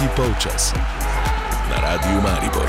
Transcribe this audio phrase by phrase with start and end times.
[0.00, 0.72] Tretji polčas
[1.70, 2.68] na Radiu Maribor.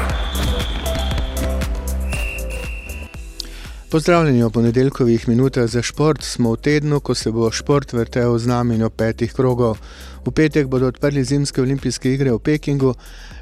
[3.90, 6.24] Pozdravljeni v ponedeljkovih minutah za šport.
[6.24, 9.78] Smo v tednu, ko se bo šport vrtel v znamenju petih krogov.
[10.26, 12.94] V petek bodo odprli zimske olimpijske igre v Pekingu,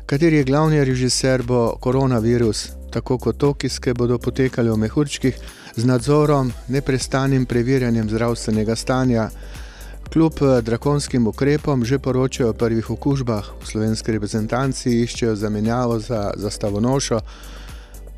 [0.06, 2.68] kateri je glavni režiser bo koronavirus.
[2.92, 5.40] Tako kot tokijske bodo potekale v mehurčkih
[5.76, 9.30] z nadzorom, neprestanim preverjanjem zdravstvenega stanja.
[10.13, 13.45] Kljub eh, drakonskim ukrepom že poročajo o prvih okužbah.
[13.62, 17.20] V slovenski reprezentanci iščejo zamenjavo za zastavonošo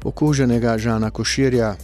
[0.03, 1.75] okuženega Žana Koširja,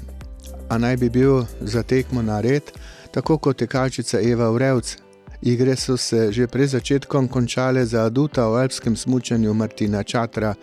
[0.69, 2.71] a naj bi bil za tekmo na red,
[3.11, 4.95] tako kot tekačica Eva Urevc.
[5.41, 10.55] Igre so se že pred začetkom končale za aduta v alpskem smučanju Martina Čatra.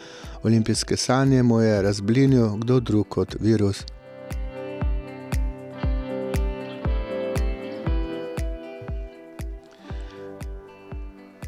[0.43, 3.85] Olimpijske sanje mu je razblinil kdo drug kot virus.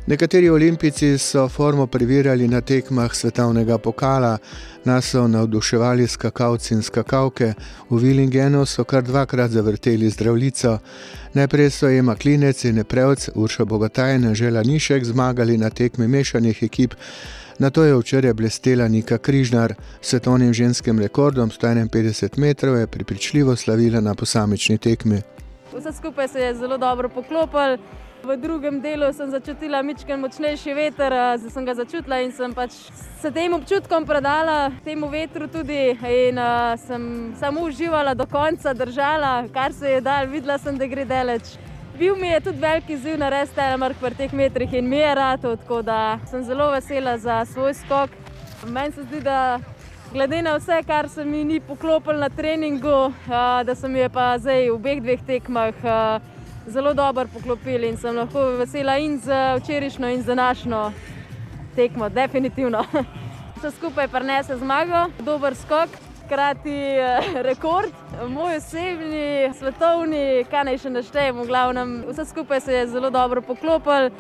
[0.07, 4.39] Nekateri olimpijci so formo preverjali na tekmah svetovnega pokala,
[4.85, 7.55] nas so navduševali skakalci in skakalke,
[7.91, 10.79] v Willingenu so kar dvakrat zavrteli zdravljico.
[11.35, 16.63] Najprej so Ema Klinec in Neprevc, Urša Bogataj in Žela Nišek zmagali na tekmi mešanih
[16.63, 16.95] ekip,
[17.59, 24.01] na to je včeraj blestela Nika Križnar, svetovnim ženskim rekordom 151 metrov je pripričljivo slavila
[24.01, 25.23] na posamični tekmi.
[25.77, 27.79] Vse skupaj se je zelo dobro poklopilo.
[28.27, 32.75] V drugem delu sem začutila mičken močnejši veter, zdaj sem ga začutila in sem pač
[33.23, 37.05] se tem občutkom predala, temu vetru tudi in uh, sem
[37.39, 41.55] samo uživala do konca, držala, kar se je dal, videla sem, da gre daleč.
[41.95, 45.15] Bil mi je tudi veliki ziv na res telemark pri teh metrih in mi je
[45.15, 48.11] rado, tako da sem zelo vesela za svoj skok.
[48.67, 49.61] Meni se zdi, da
[50.11, 54.33] glede na vse, kar se mi ni poklopilo na treningu, uh, da sem je pa
[54.35, 56.35] zdaj v obeh dveh tekmah.
[56.67, 60.93] Zelo dobro poklopili in sem lahko vesela in za včerajšnjo, in za našo
[61.77, 62.85] tekmo, definitivno.
[63.57, 65.89] Vse skupaj prenese zmago, dober skok,
[66.25, 67.93] hkrati eh, rekord,
[68.29, 73.43] moj osebni, svetovni, kaj naj še naštejem, v glavnem, vse skupaj se je zelo dobro
[73.43, 74.11] poklopil.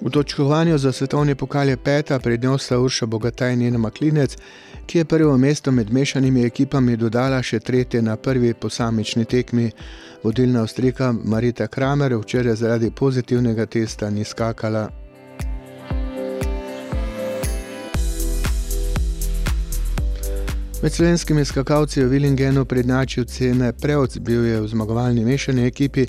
[0.00, 4.36] V točkovanju za svetovni pokal je peta, pred njo sta Urša Bogataj in njena Maklinec,
[4.90, 9.68] ki je prvo mesto med mešanimi ekipami dodala še tretje na prvi posamični tekmi.
[10.22, 14.88] Vodilna Avstrika Marita Kramer včeraj zaradi pozitivnega testa ni skakala.
[20.82, 26.06] Med slovenskimi skakalci je Willingenu prednačil cene Preoc, bil je v zmagovalni mešani ekipi,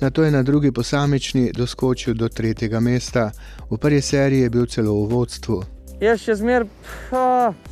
[0.00, 3.30] na to je na drugi posamični doskočil do tretjega mesta.
[3.70, 5.73] V prvi seriji je bil celo v vodstvu.
[6.04, 6.66] Jaz še zmeraj,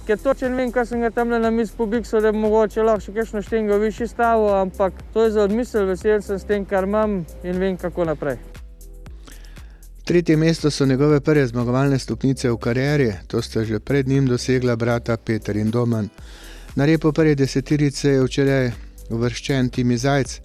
[0.07, 3.43] ker točno vem, kaj sem ga tam na mizi pobikal, da mogoče lahko še kakšno
[3.45, 7.59] štengo višji stavil, ampak to je za odmisel, vesel sem s tem, kar imam in
[7.61, 8.39] vem, kako naprej.
[10.09, 14.77] Tretje mesto so njegove prve zmagovalne stopnice v karieri, to sta že pred njim dosegla
[14.77, 16.09] brata Peter in Doman.
[16.77, 18.71] Na repo prve desetirice je včeraj
[19.11, 20.39] uvrščen Timi Zajc,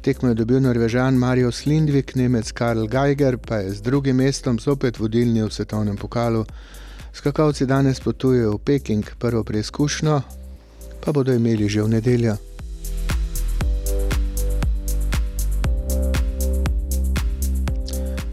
[0.00, 4.98] tekmo je dobil Norvežan Marijo Slindvik, Nemec Karl Geiger pa je z drugim mestom zopet
[4.98, 6.46] vodilni v svetovnem pokalu.
[7.14, 10.20] Skakalci danes potujejo v Peking, prvo preizkušnjo
[11.04, 12.36] pa bodo imeli že v nedeljo.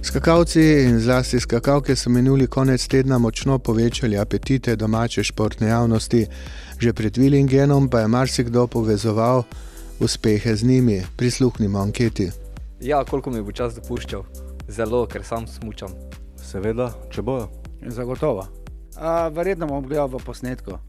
[0.02, 6.28] Skakalci in zlasti skakalke so minuli konec tedna močno povečali apetite domače športne javnosti,
[6.80, 9.44] že pred Willingenom pa je marsikdo povezoval
[10.00, 11.06] uspehe z njimi.
[11.16, 12.31] Prisluhnimo anketi.
[12.81, 14.25] Ja, koliko mi bo čas dopuščal,
[14.68, 15.94] zelo, ker sam smučam.
[16.36, 17.47] Seveda, če bojo.
[17.88, 18.60] Zagotovo.
[18.97, 20.79] A, verjetno bom gledal v posnetku.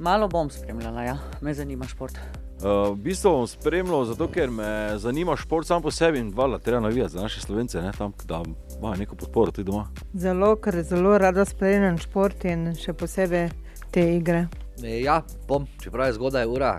[0.00, 1.18] Malo bom spremljala, ja.
[1.40, 2.16] me zanima šport.
[2.60, 6.58] Uh, v bistvu bom spremljal, zato ker me zanima šport sam po sebi in vala,
[6.58, 8.42] treba navijati za naše slovence, ne, tam, da
[8.78, 9.88] imajo neko podporo tudi doma.
[10.14, 13.48] Zelo, ker zelo rada spremljam šport in še posebej
[13.90, 14.46] te igre.
[14.82, 16.78] E, ja, bom, čeprav je zgodaj ura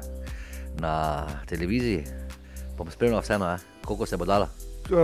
[0.82, 2.04] na televiziji,
[2.78, 4.48] bom spremljal vseeno, eh, koliko se bo dalo.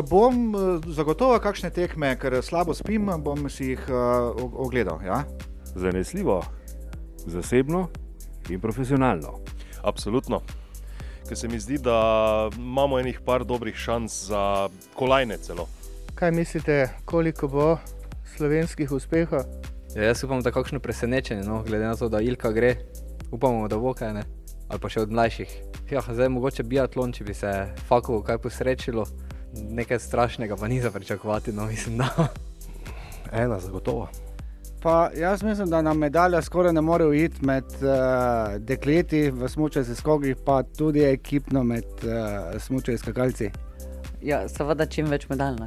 [0.10, 5.02] Bom eh, zagotovo kakšne tekme, ker slabo spim, bom si jih uh, ogledal.
[5.06, 5.24] Ja?
[5.78, 6.44] Zanesljivo,
[7.26, 7.88] zasebno
[8.50, 9.40] in profesionalno.
[9.84, 10.42] Absolutno.
[11.28, 15.68] Ker se mi zdi, da imamo enih par dobrih šans za kolajne celo.
[16.16, 17.78] Kaj mislite, koliko bo
[18.36, 19.44] slovenskih uspehov?
[19.96, 22.76] Ja, jaz upam, da kakšno presenečenje, no, glede na to, da Ilka gre,
[23.32, 24.24] upamo, da bo kaj ne,
[24.68, 25.58] ali pa še od mlajših.
[25.92, 27.52] Ja, zdaj mogoče biatlon, če bi se
[27.88, 29.06] fakovo kaj posrečilo,
[29.54, 32.32] nekaj strašnega pa ni za pričakovati, no mislim, da.
[33.32, 34.08] Ena zagotovo.
[34.88, 39.98] Pa jaz mislim, da nam medalja skoraj ne more uiti med uh, dekleti v smočarskih
[39.98, 43.50] skokih, pa tudi ekipno med uh, smočarskimi skakalci.
[44.22, 45.60] Ja, seveda čim več medalj.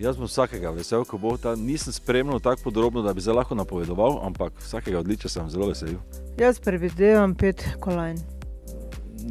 [0.00, 1.52] Jaz bom vsakega vesel, ko bo ta.
[1.52, 6.00] Nisem spremljal tako podrobno, da bi se lahko napovedoval, ampak vsakega odličja sem zelo vesel.
[6.40, 8.16] Jaz predvidevam pet kolajn.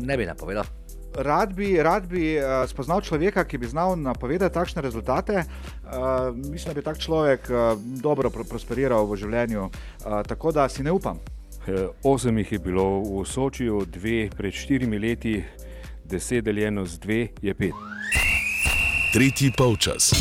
[0.05, 0.69] Ne bi napovedal.
[1.17, 5.43] Rad bi, rad bi uh, spoznal človeka, ki bi znal napovedati takšne rezultate.
[5.43, 9.69] Uh, mislim, da bi tak človek uh, dobro pro prosperiral v življenju.
[9.69, 11.19] Uh, tako da si ne upam.
[12.03, 15.43] Osem jih je bilo v Sočiju, dve pred štirimi leti,
[16.05, 17.73] deset deljeno z dve je pet.
[19.13, 20.11] Tretji polčas.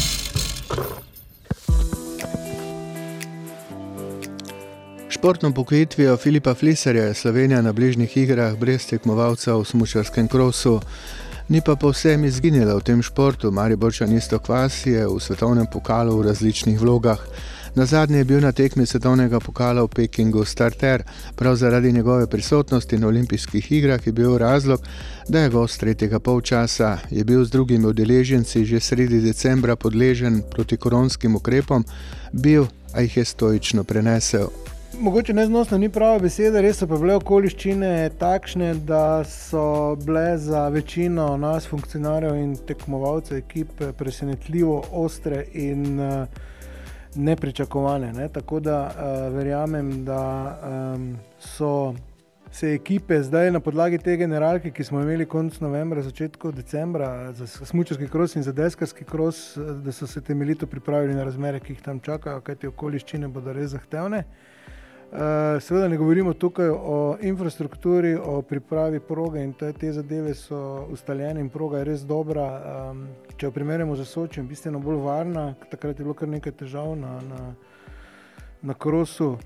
[5.14, 10.80] Športno pokojitvijo Filipa Fliserja je Slovenija na bližnjih igrah brez tekmovalca v smučarskem krosu.
[11.48, 16.26] Ni pa povsem izginila v tem športu, Mariborčan isto kvas je v svetovnem pokalu v
[16.26, 17.20] različnih vlogah.
[17.74, 21.02] Na zadnje je bil na tekmi svetovnega pokala v Pekingu starter,
[21.36, 24.82] prav zaradi njegove prisotnosti na olimpijskih igrah je bil razlog,
[25.28, 30.76] da je gost tretjega polčasa, je bil z drugimi udeleženci že sredi decembra podležen proti
[30.76, 31.84] koronskim ukrepom,
[32.32, 34.73] bil, a jih je stoično prenesel.
[35.00, 37.88] Mogoče neznosno ni prava beseda, res so pa bile okoliščine
[38.18, 46.46] takšne, da so bile za večino nas, funkcionarjev in tekmovalcev ekipe, presenetljivo ostre in uh,
[47.16, 48.12] nepričakovane.
[48.12, 48.28] Ne?
[48.28, 50.22] Tako da uh, verjamem, da
[50.94, 51.10] um,
[51.40, 51.94] so
[52.52, 57.46] se ekipe zdaj na podlagi te generalke, ki smo imeli konec novembra, začetku decembra, za
[57.46, 61.82] smučarski kros in za deskarski kros, da so se temeljito pripravili na razmere, ki jih
[61.82, 64.24] tam čakajo, kajti okoliščine bodo res zahtevne.
[64.24, 64.50] Uh,
[65.60, 71.40] seveda ne govorimo tukaj o infrastrukturi, o pripravi proge in te, te zadeve so ustaljene
[71.40, 72.46] in proga je res dobra.
[72.90, 73.06] Um,
[73.36, 77.20] če jo primerjamo z Sočijem, bistveno bolj varna, takrat je bilo kar nekaj težav na,
[77.28, 77.54] na,
[78.62, 79.36] na krosu.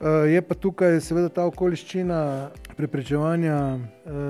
[0.00, 2.20] Uh, je pa tukaj seveda ta okoliščina
[2.76, 3.80] preprečevanja uh,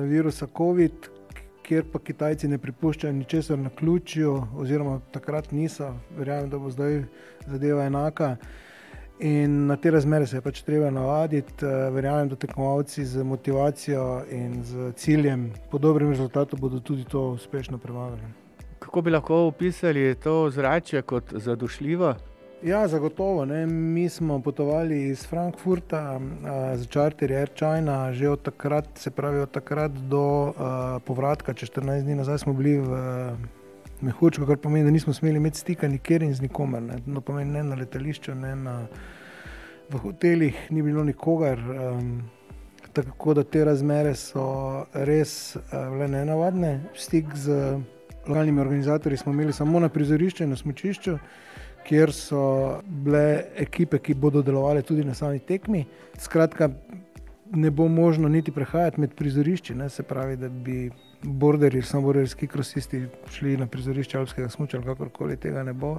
[0.06, 1.08] virusa COVID,
[1.64, 7.02] kjer pa Kitajci ne pripuščajo ničesar na ključju, oziroma takrat niso, verjamem, da bo zdaj
[7.48, 8.36] zadeva enaka.
[9.18, 11.66] In na te razmere se je pač treba navaditi.
[11.94, 17.78] Verjamem, da tekmovalci z motivacijo in z ciljem po dobrem rezultatu bodo tudi to uspešno
[17.78, 18.22] premagali.
[18.78, 22.14] Kako bi lahko opisali to zrače kot zadošljivo?
[22.62, 23.44] Ja, zagotovo.
[23.44, 23.66] Ne.
[23.66, 26.20] Mi smo potovali iz Frankfurta
[26.74, 30.54] z čarterjem Air China, že od takrat, se pravi od takrat do uh,
[31.04, 32.88] povratka, če 14 dni nazaj smo bili v
[34.04, 36.82] Mehurčku, kar pomeni, da nismo smeli imeti stika nikjer in z nikomer.
[36.82, 38.74] Ne, no, pomeni, ne na letališču, ne na,
[39.90, 41.58] v hotelih, ni bilo nikogar.
[41.58, 42.10] Um,
[42.94, 44.44] tako da te razmere so
[44.92, 46.74] res uh, nenavadne.
[46.94, 47.78] Stik z
[48.26, 51.18] lokalnimi organizatorji smo imeli samo na prizorišču in na smočišču.
[51.84, 52.44] Kjer so
[52.84, 55.84] bile ekipe, ki bodo delovale tudi na sami tekmi.
[56.18, 56.70] Skratka,
[57.52, 60.90] ne bo možno niti prehajati med prizorišči, ne, se pravi, da bi
[61.24, 65.98] borderji, samo borderski krosisti šli na prizorišče Alpskega smuča kakorkoli tega ne bo.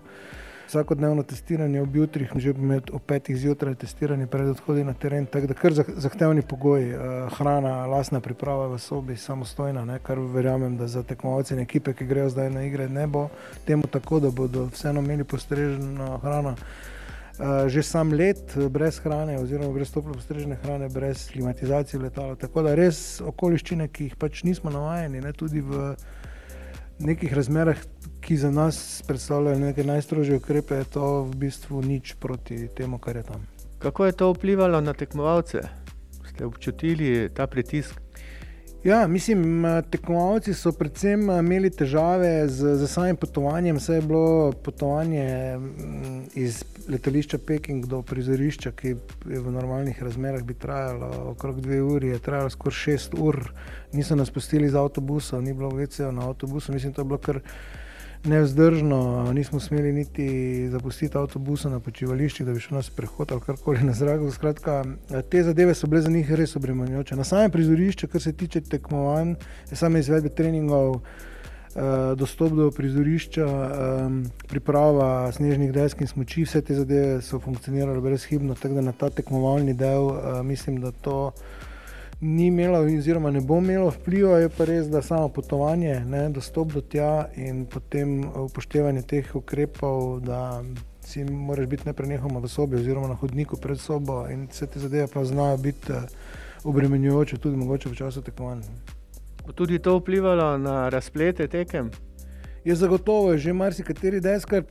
[0.67, 5.47] Vsakodnevno testiranje ob jutrih, že med ob petih zjutraj testiranje pred odhodi na teren, tako
[5.47, 6.89] da kar zahtevni pogoji,
[7.37, 12.05] hrana, lasna priprava v sobi, samostojna, ne, kar verjamem, da za tekmovalce in ekipe, ki
[12.09, 13.27] grejo zdaj na igre, ne bo
[13.65, 16.55] temu tako, da bodo vseeno imeli postreženo hrano.
[17.35, 22.35] Uh, že sam let brez hrane, oziroma brez toplo postrežene hrane, brez klimatizacije letala.
[22.39, 25.97] Tako da res okoliščine, ki jih pač nismo navajeni, ne, tudi v
[27.03, 27.81] nekih razmerah,
[28.23, 33.19] ki za nas predstavljajo neke najstrožje ukrepe, je to v bistvu nič proti temu, kar
[33.19, 33.43] je tam.
[33.83, 35.67] Kako je to vplivalo na tekmovalce?
[36.31, 38.04] Ste občutili ta pritisk?
[38.85, 43.79] Ja, mislim, tekmovalci so predvsem imeli težave z, z samim potovanjem.
[43.81, 45.25] Vse je bilo potovanje
[46.37, 48.93] iz letališča Peking do prizorišča, ki
[49.25, 53.41] je v normalnih razmerah bi trajalo okrog dve uri, je trajalo skoraj šest ur.
[53.93, 56.73] Niso nas pustili z avtobusom, ni bilo vecejo na avtobusu.
[56.73, 57.41] Mislim, to je bilo kar
[58.25, 63.83] nevzdržno, nismo smeli niti zapustiti avtobusa na počivališčih, da bi šel na sprehod ali karkoli
[63.83, 64.21] na zrak.
[64.33, 64.83] Skratka,
[65.29, 67.15] te zadeve so bile za njih res obremenjujoče.
[67.15, 69.35] Na samem prizorišču, kar se tiče tekmovanj,
[69.71, 70.99] same izvedbe treningov,
[72.15, 73.45] dostop do prizorišča,
[74.47, 79.09] priprava snežnih desk in smoči, vse te zadeve so funkcionirale brezhibno, tako da na ta
[79.09, 80.11] tekmovalni del
[80.43, 81.31] mislim, da to
[82.21, 86.71] ni imelo, oziroma ne bo imelo vpliva, je pa res, da samo potovanje, ne, dostop
[86.73, 90.63] do tja in potem upoštevanje teh ukrepov, da
[91.05, 95.07] si moraš biti neprenehoma v sobi oziroma na hodniku pred sobo in vse te zadeve
[95.13, 95.93] pa znajo biti
[96.63, 98.63] obremenjujoče tudi mogoče v času tekmovanja.
[99.55, 101.91] Tudi to vplivalo na razplete tekem?
[102.65, 104.63] Je zagotovo, že marsikateri deskar,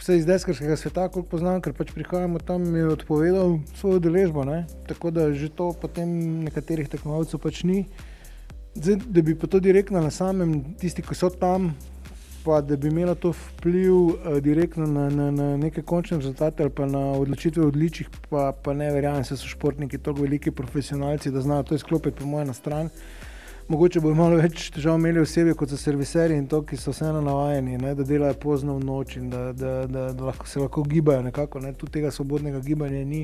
[0.00, 4.46] vse iz deskarskega sveta, kot poznam, ker pač prihajamo tam, je odpovedal svojo deležbo.
[4.48, 4.64] Ne?
[4.88, 6.08] Tako da že to potem
[6.48, 7.84] nekaterih tekmovalcev pač ni.
[8.72, 11.74] Zdaj, da bi pa to direktno na samem, tisti, ki so tam,
[12.40, 16.72] pa da bi imelo to vpliv uh, direktno na, na, na neke končne rezultate ali
[16.72, 21.44] pa na odločitve odličnih, pa, pa ne verjamem, da so športniki tako veliki profesionalci, da
[21.44, 22.88] znajo to izklopiti po mojem na stran.
[23.72, 27.22] Mogoče bo malo več težav imeli osebi kot so serviserji in to, ki so vseeno
[27.24, 30.84] navajeni, ne, da delajo pozno v noč in da, da, da, da lahko, se lahko
[30.84, 31.62] gibajo nekako.
[31.64, 31.72] Ne.
[31.72, 33.22] Tu tega svobodnega gibanja ni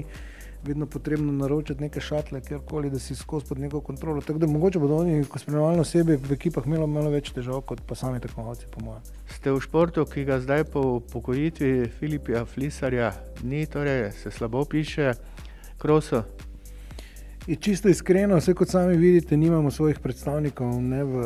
[0.65, 4.25] vedno potrebno naročiti neke šatle, kjerkoli, da si skozi pod neko kontrolo.
[4.25, 7.85] Tako da mogoče bodo oni, ko spremljajo osebe v ekipah, imeli malo več težav kot
[7.85, 9.05] pa sami tekmovalci, po mojem.
[9.37, 13.13] Ste v športu, ki ga zdaj po pokojitvi Filipija Flisarja
[13.45, 15.13] ni, torej se slabo piše,
[15.77, 16.25] kroso.
[17.49, 21.23] Je čisto iskreno, vse kot sami vidite, nimamo svojih predstavnikov ne v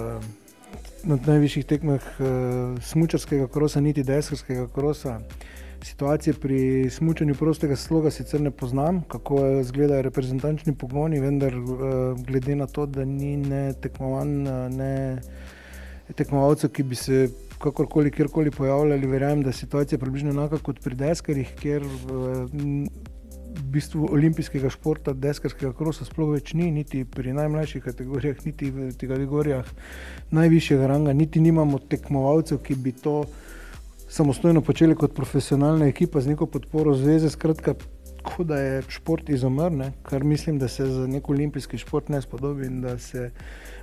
[1.05, 2.29] na najvišjih tekmah uh,
[2.79, 5.17] smučarskega krosa, niti deskarskega krosa.
[5.83, 11.75] Situacije pri smutnju prostega sloga sicer ne poznam, kako izgledajo reprezentančni pogoni, vendar uh,
[12.23, 14.43] glede na to, da ni ne tekmovan,
[14.79, 15.19] ne
[16.15, 20.95] tekmovalcev, ki bi se kakorkoli, kjerkoli pojavljali, verjamem, da je situacija približno enaka kot pri
[21.03, 22.47] deskarjih, ker uh,
[23.53, 28.91] v bistvu olimpijskega športa, deskarskega krosa sploh več ni, niti pri najmlajših kategorijah, niti v
[28.97, 29.69] kategorijah
[30.33, 33.23] najvišjega ranga, niti nimamo tekmovalcev, ki bi to
[34.13, 37.31] samostojno počeli kot profesionalna ekipa z neko podporo zveze.
[37.33, 37.75] Skratka,
[38.23, 42.67] kot da je šport izumrl, kar mislim, da se za nek olimpijski šport ne spodobi
[42.67, 43.31] in da se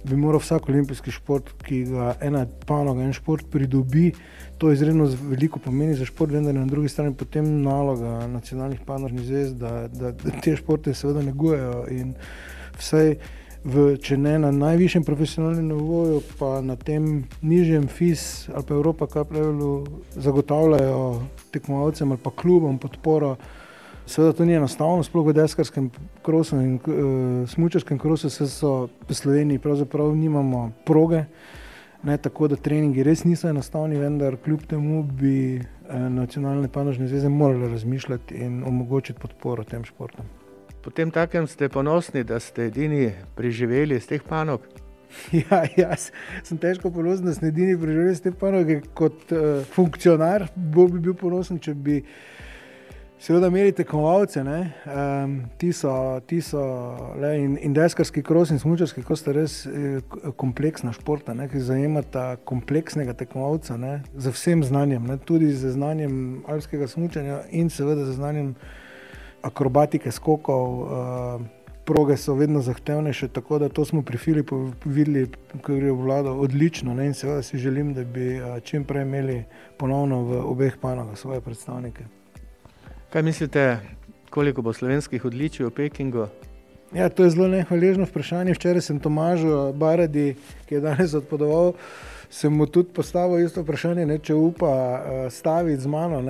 [0.03, 4.11] bi moral vsak olimpijski šport, ki ga ena panoga, en šport pridobi,
[4.57, 9.53] to izredno veliko pomeni za šport, vendar na drugi strani potem naloga nacionalnih panožnih zvez,
[9.53, 12.15] da, da, da te športe seveda negujejo in
[12.79, 13.17] vsej
[13.63, 19.07] v, če ne na najvišjem profesionalnem nivoju, pa na tem nižjem FIS ali pa Evropa,
[19.07, 19.83] kaj pravijo,
[20.15, 21.01] zagotavljajo
[21.51, 23.35] tekmovalcem ali pa klubom podporo.
[24.09, 25.91] Seveda to ni enostavno, sploh v deskarskem
[26.25, 31.27] krosu in uh, smučarskem krosu, se so v Sloveniji pravzaprav nimamo proge,
[32.03, 37.29] ne, tako da treningi res niso enostavni, vendar kljub temu bi uh, nacionalne panožne zveze
[37.29, 40.25] morale razmišljati in omogočiti podporo tem športom.
[40.81, 44.65] Potem takem ste ponosni, da ste edini preživeli iz teh panog.
[45.33, 46.09] Ja, jaz
[46.43, 50.49] sem težko ponosen, da sem edini preživel iz te panoge kot uh, funkcionar.
[50.55, 52.01] Bolj bi bil ponosen, če bi
[53.19, 54.41] seveda imeli tekmovalce.
[54.41, 56.61] Um, ti so, ti so
[57.19, 59.99] le, in, in deskarski kros in smučarski kros sta res eh,
[60.39, 66.43] kompleksna športa, ne, ki zajemata kompleksnega tekmovalca ne, z vsem znanjem, ne, tudi z znanjem
[66.47, 68.53] alpskega smučanja in seveda z znanjem
[69.43, 71.41] akrobatike skokov, uh,
[71.87, 75.29] proge so vedno zahtevnejše, tako da to smo pri Filipu videli,
[75.63, 77.07] ko je vlado odlično ne?
[77.07, 79.43] in seveda si želim, da bi uh, čim prej imeli
[79.77, 82.18] ponovno v obeh panogah svoje predstavnike.
[83.09, 83.79] Kaj mislite,
[84.29, 86.27] koliko bo slovenskih odličij v Pekingu?
[86.93, 88.53] Ja, to je zelo nehvaležno vprašanje.
[88.53, 90.35] Včeraj sem Tomažu Baradi,
[90.69, 91.73] ki je danes odpotoval,
[92.29, 96.21] sem mu tudi postavil isto vprašanje, ne, če upa uh, staviti z mano.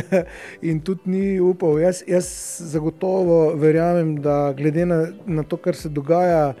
[0.70, 1.78] in tudi ni upal.
[1.78, 2.26] Jaz, jaz
[2.66, 6.56] zagotovo verjamem, da glede na, na to, kar se dogaja,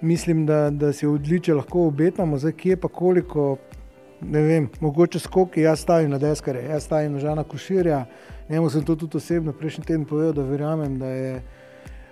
[0.00, 3.56] mislim, da, da si odliče lahko obetamo, zdaj kje pa koliko.
[4.22, 8.04] Ne vem, mogoče skoki, jaz stavim na deskare, jaz stavim na žana koširja.
[8.52, 11.42] Njemu sem to tudi osebno prejšnji teden povedal, da verjamem, da je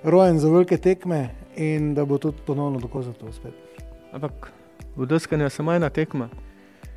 [0.02, 3.52] rojen za velike tekme in da bo tudi ponovno dokazal to spet.
[4.12, 4.32] Ampak
[4.96, 6.28] v deskanju je samo ena tekma.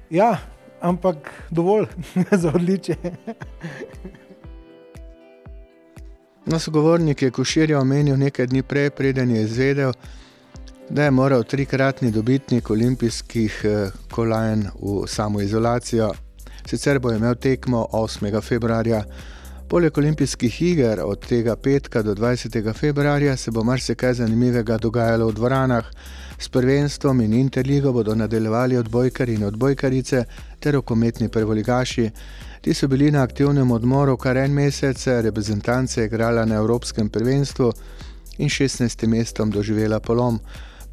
[0.09, 0.37] Ja,
[0.81, 1.85] ampak dovolj
[2.41, 2.95] za odličje.
[6.45, 9.91] Nas govornik je Koširja omenil nekaj dni prej, preden je izvedel,
[10.89, 16.13] da je moral trikratni dobitnik olimpijskih eh, kolajn v samoizolacijo.
[16.65, 18.41] Sicer bo imel tekmo 8.
[18.41, 19.03] februarja.
[19.73, 22.73] Poleg olimpijskih iger od tega petka do 20.
[22.73, 25.87] februarja se bo marsikaj zanimivega dogajalo v dvoranah.
[26.37, 30.23] S prvenstvom in interligo bodo nadaljevali odbojkari in odbojkarice
[30.59, 32.09] ter rokometni prvoligaši.
[32.61, 37.71] Ti so bili na aktivnem odmoru kar en mesec, reprezentance je igrala na Evropskem prvenstvu
[38.37, 39.07] in 16.
[39.07, 40.39] mestom doživela polom.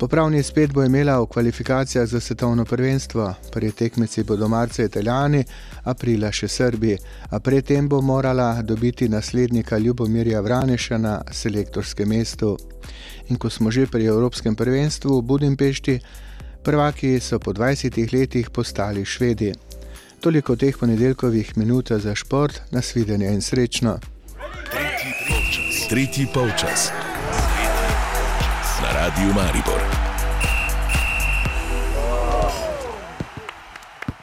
[0.01, 5.45] Popravni spet bo imela v kvalifikacijah za svetovno prvenstvo, pri tekmici bodo marca Italijani,
[5.85, 6.95] aprila še Srbi,
[7.31, 12.57] a predtem bo morala dobiti naslednika Ljubomirja Vraneša na selektorskem mestu.
[13.29, 16.01] In ko smo že pri Evropskem prvenstvu v Budimpešti,
[16.65, 19.53] prvaki so po 20 letih postali švedi.
[20.21, 23.99] Toliko teh ponedeljkovih minut za šport, nasvidenje in srečno.
[24.73, 25.89] Tretji polčas.
[25.89, 26.89] Tretji polčas.
[28.81, 29.90] Na radiju Maribor.